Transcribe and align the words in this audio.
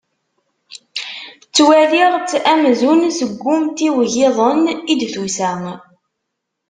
Ttwaliɣ-tt 1.43 2.31
amzun 2.53 3.01
seg 3.17 3.31
umtiweg-iḍen 3.55 4.61
i 4.91 4.93
d-tusa. 4.99 5.51